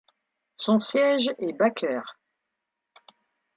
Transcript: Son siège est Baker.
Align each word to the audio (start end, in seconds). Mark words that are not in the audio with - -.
Son 0.57 0.79
siège 0.79 1.29
est 1.37 1.53
Baker. 1.53 2.01